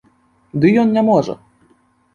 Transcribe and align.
Ды 0.63 0.73
ён 0.85 0.97
не 0.97 1.07
можа. 1.13 1.39